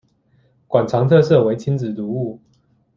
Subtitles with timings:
[0.67, 2.39] 馆藏特色为亲子读物。